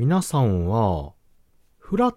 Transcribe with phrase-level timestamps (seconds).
[0.00, 1.12] 皆さんは、
[1.76, 2.14] フラッ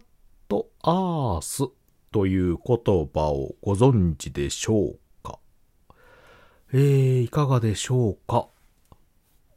[0.47, 1.69] トアース
[2.13, 2.77] という言
[3.13, 5.37] 葉をご存知でしょうか？
[6.71, 8.47] えー、いかがでしょうか？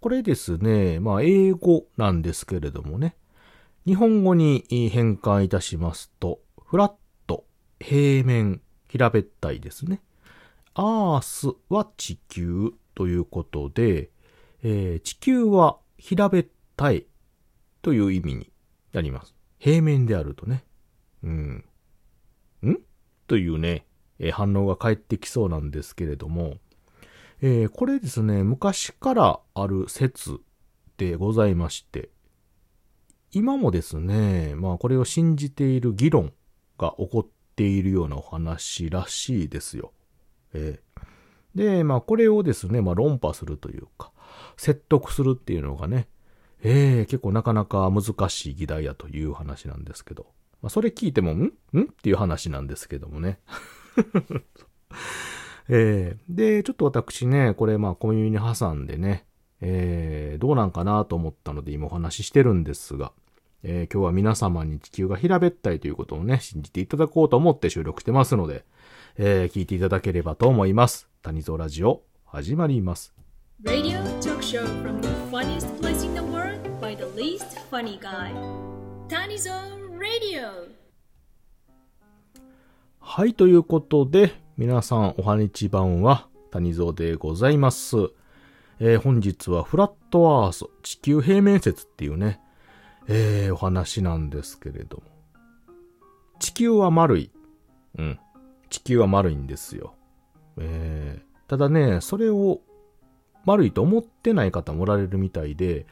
[0.00, 3.14] これですね、まあ英語なんですけれどもね、
[3.86, 6.92] 日本語に変換いたしますと、フラッ
[7.28, 7.44] ト、
[7.78, 10.02] 平面、平べったいですね。
[10.74, 14.10] アースは地球ということで、
[14.64, 16.46] えー、地球は平べっ
[16.76, 17.06] たい
[17.86, 18.50] という意味に
[18.92, 19.36] なります。
[19.60, 20.64] 平面であるとね。
[21.22, 21.64] うん。
[22.64, 22.80] ん？
[23.28, 23.86] というね、
[24.18, 26.56] えー、反応が返ってきそうなんですけれども、
[27.42, 30.40] えー、これですね、昔からある説
[30.96, 32.10] でございまして、
[33.30, 36.32] 今もですね、まあこれを信じている議論
[36.78, 39.92] が起こっているようなお話らしいですよ。
[40.54, 44.10] えー、で、まあこれをですね、まあ論破するというか、
[44.56, 46.08] 説得するっていうのがね、
[46.68, 50.26] えー、結構なかなか難しい議題やという話なんですけど、
[50.62, 51.44] まあそれ聞いても、ん？
[51.44, 51.50] ん？
[51.82, 53.38] っていう話なんですけどもね。
[55.68, 59.26] えー、で、ちょっと私ね、これまあ小耳に挟んでね、
[59.60, 63.12] えー、どうなんかなと思ったので今お話ししてるんですが、
[63.62, 68.64] えー、今日は皆様に地球が平べったいということをね、信じていただこうと思って収録してますので、
[69.18, 71.08] えー、聞いていただければと思います。
[71.22, 73.14] 谷蔵ラジオ、始まります。
[77.16, 78.30] Least funny guy.
[79.08, 79.50] 谷蔵
[79.98, 80.68] Radio!
[83.00, 87.96] はい、ということで、皆さんおはにちばんは谷蔵でございます。
[88.80, 92.38] えー、本日はフラットアース地球平面説っていうね、
[93.08, 95.02] えー、お話なんですけれども。
[96.38, 97.30] 地球は丸い。
[97.98, 98.18] うん。
[98.68, 99.94] 地球は丸いんですよ。
[100.58, 102.60] えー、ただね、それを
[103.46, 105.86] 丸いと思ってない方もおられるみたいで、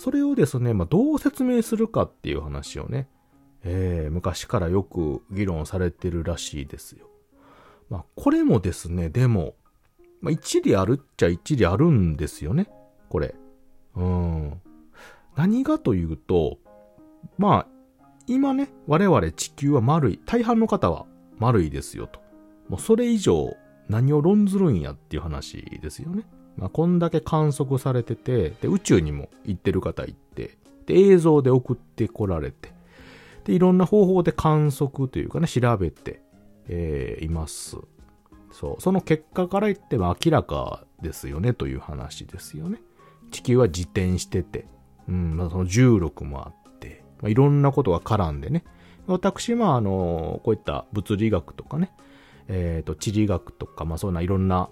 [0.00, 3.06] それをですね、まあ、どう説明するかっていう話をね、
[3.62, 7.06] えー、昔からよく議論されてるらしいですよ。
[7.90, 9.56] まあ、これもですね、でも、
[10.22, 12.70] まあ、一理あるっちゃ一理あるんですよね、
[13.10, 13.34] これ。
[13.94, 14.60] うん。
[15.36, 16.56] 何がというと、
[17.36, 20.20] まあ、今ね、我々地球は丸い。
[20.24, 21.04] 大半の方は
[21.38, 22.20] 丸いですよと。
[22.70, 23.54] もうそれ以上
[23.90, 26.24] 何を論ずるんやっていう話ですよね。
[26.60, 32.72] まあ、こんだけ観測されてて、で、宇宙にも行ってる方行って、で、映像で送ってこられて、
[33.44, 36.22] で、いろんな方法で観測というかね、調べて、
[36.68, 37.78] えー、います。
[38.52, 38.82] そう。
[38.82, 42.80] その結果から言っても明らかですよねという話ですよね。
[43.30, 44.66] 地球は自転してて、
[45.08, 48.64] うん、まあ、その重力もあって、まあ、いろんなことが絡んでね。
[49.06, 51.92] 私、まあ、の、こういった物理学とかね、
[52.48, 54.68] えっ、ー、と、地理学とか、まあ、そんないろんな、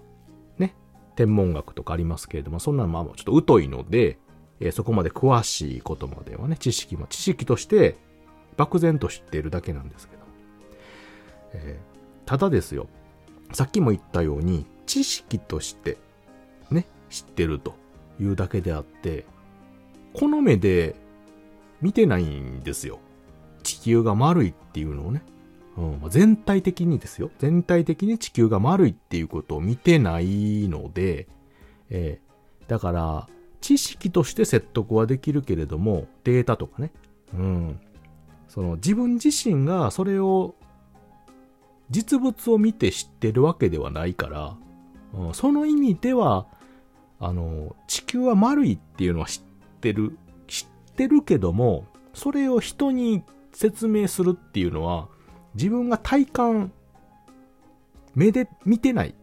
[1.19, 4.17] 天文学とかありますけれども、そんなのまあ、ちょっと疎いので、
[4.61, 7.97] えー、そこまで詳しいことまではね、知識も、知識として
[8.55, 10.21] 漠然と知っているだけなんですけど。
[11.55, 12.87] えー、ただですよ、
[13.51, 15.97] さっきも言ったように、知識として、
[16.71, 17.75] ね、知ってると
[18.17, 19.25] いうだけであって、
[20.13, 20.95] この目で
[21.81, 22.99] 見てないんですよ。
[23.63, 25.21] 地球が丸いっていうのをね。
[25.79, 27.31] うん、全体的にですよ。
[27.39, 31.27] 全体的に地球が丸いっていうことを見てないので、
[31.89, 33.27] えー、だから、
[33.61, 36.91] 知識として説得はできるけれども、データとかね。
[37.33, 37.79] うん。
[38.49, 40.55] その自分自身がそれを、
[41.89, 44.57] 実物を見て知ってるわけではないから、
[45.13, 46.45] うん、その意味では、
[47.21, 49.43] あの、地球は丸いっていうのは知っ
[49.79, 50.17] てる、
[50.47, 53.23] 知ってるけども、それを人に
[53.53, 55.07] 説明するっていうのは、
[55.55, 56.71] 自分が体感、
[58.15, 59.15] 目で見てない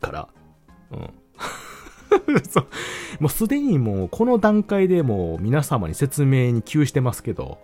[0.00, 0.28] から、
[0.90, 1.10] うん。
[2.48, 2.66] そう。
[3.20, 7.58] もうすでにもうこの段階でもう皆様に説明に窮してますけど、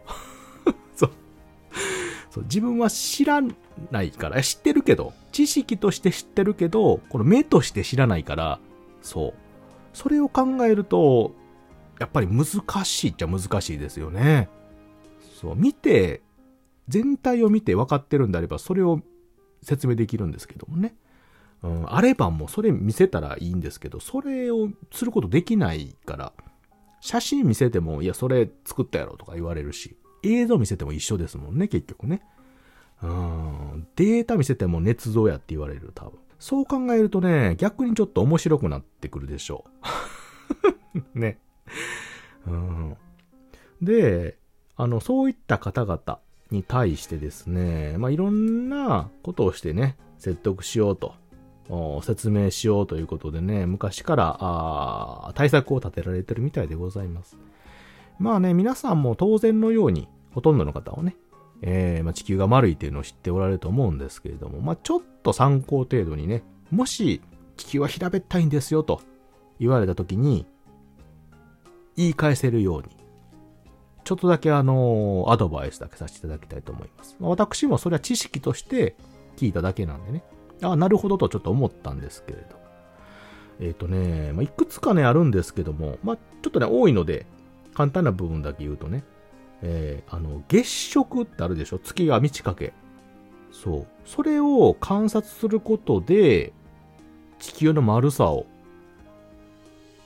[0.95, 1.11] そう。
[2.31, 2.45] そう。
[2.45, 3.43] 自分は知ら
[3.91, 8.59] ないから、知ってるけど、知識として知ってるけど、この目として知らないから、
[9.03, 9.35] そう。
[9.93, 11.35] それを考えると、
[11.99, 14.49] やっぱり難しいっちゃ難しいですよね。
[15.41, 16.23] そう、見て、
[16.89, 19.01] 全体を見て分かってるんであれば、それを
[19.63, 20.95] 説明できるんですけどもね。
[21.63, 26.33] うん、あればもうそれ見せたらいいんですけど、それをすることできないから、
[27.01, 32.23] 写真見せても、いや、それ作ったやろとか言われるし、映像見せても一緒ですもんね、結局ね。
[33.03, 36.19] うん、データ見せても捏造やって言われる、多分。
[36.39, 39.65] そう考えるとね、逆にちょっと面白くなってくるでしょ
[41.15, 41.19] う。
[41.19, 41.39] ね。
[42.47, 42.97] うん。
[43.81, 44.39] で、
[44.77, 46.19] あの、そういった方々
[46.53, 51.15] に対してですね、まあ、いろんなことをしてね、説得しようと、
[52.03, 57.37] 説明しようということでね、昔から、あ対策を立てられてるみたいでございます。
[58.19, 61.17] まあね、皆さんも当然のように、ほとんどの方はね、
[61.63, 67.21] えー、まあ、地球が丸いっていうのを知っておられると思うんですけれども、まあ、ちょっと参考程度にね、もし
[67.57, 69.01] 地球は平べったいんですよと
[69.61, 70.47] 言われた時に、
[71.97, 72.89] 言い返せるように、
[74.05, 77.17] ちょっとだけあの、アドバイスだけさせていただきたいと思います。
[77.21, 78.97] 私もそれは知識として
[79.37, 80.25] 聞いただけなんでね、
[80.63, 82.63] あなるほどとちょっと思ったんですけれど。
[83.61, 87.27] えっ、ー、とね、まあ、いくつかね、あるんですけども、まあ、ちょっとね、多いので、
[87.75, 89.05] 簡単な部分だけ言うとね、
[89.63, 91.79] えー、あの、月食ってあるでしょ？
[91.79, 92.73] 月が満ち欠け。
[93.53, 93.87] そう。
[94.05, 96.53] それを観察することで、
[97.39, 98.47] 地球の丸さを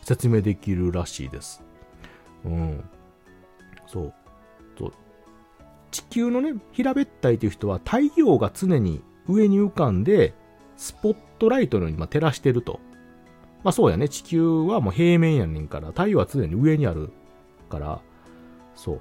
[0.03, 1.63] 説明できるらしいです。
[2.45, 2.85] うん。
[3.87, 4.15] そう。
[4.79, 4.93] そう
[5.91, 10.35] 地球のね、平べったいという人は太陽が常に上に浮かんで、
[10.77, 12.81] スポットライトのように照らしてると。
[13.65, 14.09] まあそうやね。
[14.09, 17.13] 地球はもう平面やねんから、太陽は常に上にある
[17.71, 18.01] から、
[18.75, 19.01] そう。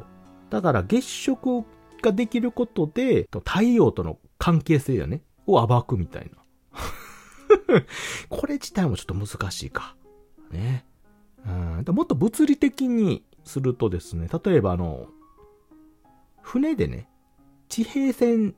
[0.50, 1.66] だから月食
[2.02, 6.38] ができることで、太陽との関係性やね、を暴くみたいな。
[8.30, 9.96] これ自体もちょっと難しいか。
[10.52, 10.86] ね。
[11.46, 15.08] うん、もっと物理的にするとですね、例えばあの、
[16.42, 17.08] 船でね、
[17.70, 18.56] 地平線、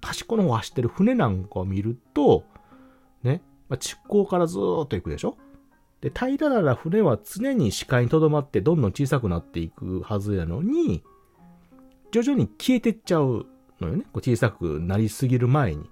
[0.00, 2.44] 端っこの方走ってる船なんかを見ると、
[3.22, 5.36] ね、まあ、地高からずーっと行くでしょ？
[6.00, 11.02] で、平らな船は常に視界に留まってどんどん小さくなっていくはずやのに、
[12.10, 13.46] 徐々に消えてっちゃう
[13.80, 14.02] のよね。
[14.12, 15.88] こう小さくなりすぎる前に。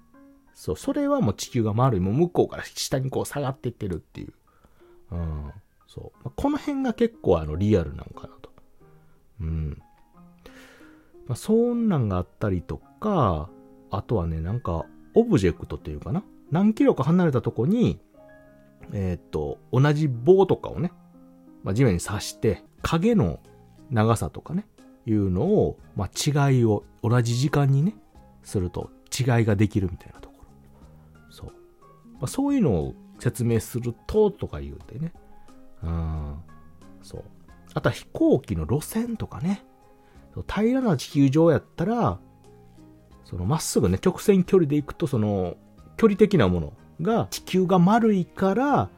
[0.53, 1.99] そう、それはもう地球が丸い。
[2.01, 4.33] もう向こうから下にこう下がっていってるっていう。
[5.11, 5.51] うん。
[5.93, 6.23] そう。
[6.23, 8.49] まあ、この辺が結構あのリアルなんかなと。
[9.41, 9.77] うん。
[11.27, 13.49] まあ、そんなんがあったりとか、
[13.89, 16.23] あとはね、なんか、オブジェクトっていうかな。
[16.49, 17.99] 何キロか離れたとこに、
[18.93, 20.93] えっ、と、同じ棒とかをね、
[21.63, 23.39] まあ、地面に刺して、影の
[23.89, 24.65] 長さとかね、
[25.05, 27.95] いうのを、まあ、違いを同じ時間にね、
[28.43, 31.21] すると違いができるみたいなところ。
[31.31, 31.51] そう。
[32.13, 35.11] まあ、そういうのを説明すると、とか言うんでね。
[35.83, 36.37] うん。
[37.01, 37.23] そう。
[37.73, 39.63] あとは飛行機の路線とかね。
[40.47, 42.19] 平らな地球上やったら、
[43.25, 45.55] そのまっすぐね、直線距離で行くと、その、
[45.97, 48.89] 距離的なものが地球が丸いから、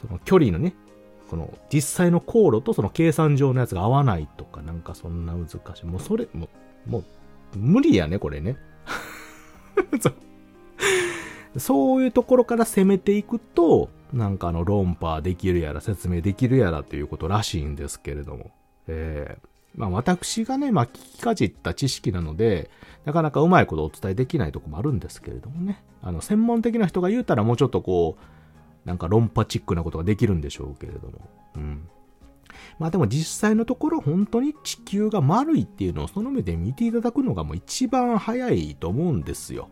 [0.00, 0.74] その距離のね、
[1.28, 5.86] この実際の航路とその計算上のやつが合わないとか、なんかそんな難しい。
[5.86, 6.48] もうそれ、も
[6.86, 7.04] う、もう
[7.58, 8.56] 無理やね、これね。
[10.00, 10.14] そう
[11.58, 18.50] そういうところから攻めていくと、なんかあの論破できるやら説明できるやらということらしいんですけれども。
[18.86, 22.70] えー、まあ私がね、まあ聞きかじった知識なので、
[23.04, 25.82] なかなかうまいことお伝えできないとこもあるんですけれどもね。
[26.02, 31.28] あの、専門的な人が言うたらもうちょっとこう、なんか論破チックなことができるんでしょうけれども。
[31.56, 31.88] うん。
[32.78, 39.68] まあでも実際のところ本当に地球が丸いっていうのをその目で見ていただくのがもう一番早いと思うんですよ。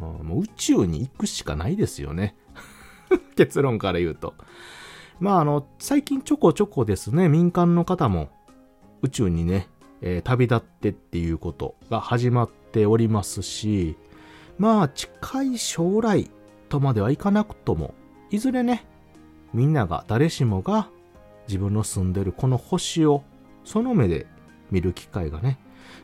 [0.00, 2.36] もう宇宙に行くしかないですよね。
[3.36, 4.34] 結論から言うと。
[5.20, 8.28] まああの、最近ちょこちょこですね、民間の方も
[9.02, 9.68] 宇宙にね、
[10.00, 13.96] えー、旅立ってっていうことが始まっておりますし、
[14.58, 16.30] まあ近い将来
[16.68, 17.94] とまではいかなくとも、
[18.30, 18.86] いずれね、
[19.52, 20.88] みんなが誰しもが
[21.46, 23.24] 自分の住んでるこの星を
[23.64, 24.26] その目で
[24.70, 25.58] 見る機会がね、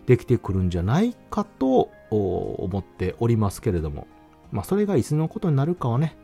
[0.07, 4.07] できてくるんじゃないかと思っておりますけれども、
[4.51, 6.17] まあそれがいつのことになるかはね、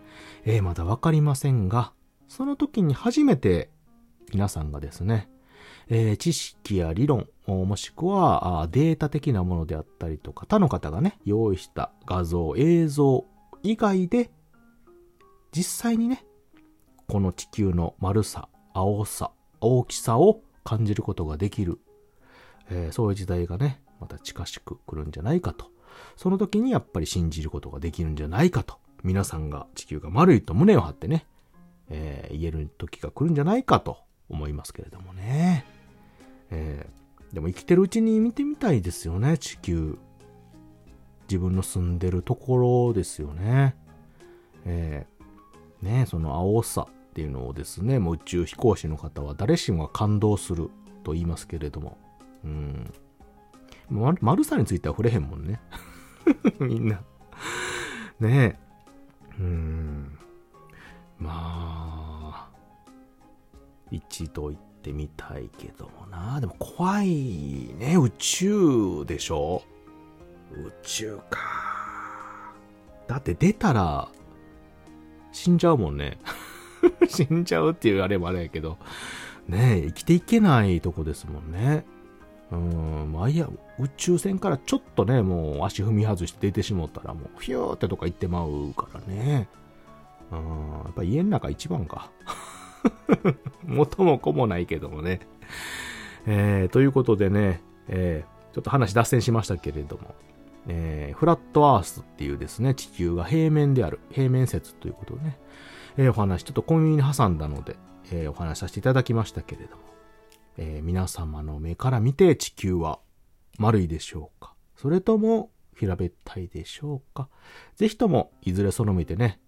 [0.45, 1.93] えー、まだわかりませんが、
[2.29, 3.71] その時に初めて
[4.33, 5.29] 皆さんがですね、
[5.89, 13.25] えー、知識や理論、もしくはデータ的なものであったりとか、他の方がね、用意した画像、映像
[13.63, 14.31] 以外で、
[15.53, 16.25] 実際にね、
[17.09, 21.81] この地球の丸さ、青さ、大きさを感じることができる、
[22.71, 25.67] えー、そういう時代がね、また近しく来るんじゃないかと。
[26.17, 28.79] その時にやっぱり信じることができるんじゃないかと。
[29.03, 31.27] 皆さんが地球が丸いと胸を張ってね、
[31.89, 35.65] えー、言える時が来るんじゃないかと思いますけれどもね。
[36.51, 39.99] えー、でも生きてるうちに見てみたいですよね、地球。
[41.29, 42.57] 自分の住んでるとこ
[42.89, 43.77] ろですよね。
[44.65, 50.71] えー、ねその青さっていうのをですね、もう宇宙飛行士の方は誰しもが感動する
[51.05, 51.99] と言いますけれども。
[52.45, 52.93] うん。
[54.21, 55.61] 丸さについては触れへんもんね。
[56.61, 57.03] みんな
[58.21, 58.70] ねえ。
[59.41, 60.19] うん。
[61.19, 62.51] まあ、
[63.91, 66.41] 一度行っってみたいけどもな。
[66.41, 67.97] でも怖いね。
[68.01, 69.63] 宇宙でしょ？
[70.53, 71.39] 宇宙か。
[73.07, 74.09] だって出たら、
[75.33, 76.19] 死んじゃうもんね。
[77.07, 78.79] 死んじゃうっていうあれもあれやけど。
[79.47, 81.85] ねえ、生きていけないとこですもんね。
[82.53, 89.49] うん、まあいや、宇宙船からちょっとね、もう足踏み外して出てしもったらもう、ヒューってとか行ってまうからね。
[90.33, 90.39] うん、
[90.85, 92.11] やっぱ家の中一番か。
[93.65, 95.21] 元も子もないけどもね。
[96.27, 100.15] えー、ということでね、えー、ちょっと話脱線しましたけれども、
[100.69, 105.39] えー、フラットアースっていうですね、地球が平面である、平面説ということでね、
[105.97, 107.77] えー、お話、ちょっとコンビニに挟んだので、
[108.13, 109.83] えー、お話しさせていただきましたけれども、
[110.63, 113.01] えー、皆様の目から見て地球は
[113.59, 114.55] 丸いでしょうか？
[114.77, 117.29] それとも平べったいでしょうか？
[117.77, 119.41] ぜひとも、いずれその目でね、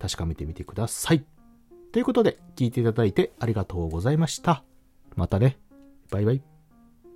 [0.00, 1.24] 確かめてみてください。
[1.92, 4.64] ということで、聞いていただいてありがとうございました。
[5.14, 5.58] またね。
[6.10, 6.55] バイバイ。